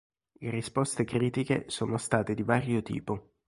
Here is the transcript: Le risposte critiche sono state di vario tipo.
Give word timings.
Le 0.39 0.49
risposte 0.49 1.03
critiche 1.03 1.65
sono 1.67 1.97
state 1.99 2.33
di 2.33 2.41
vario 2.41 2.81
tipo. 2.81 3.33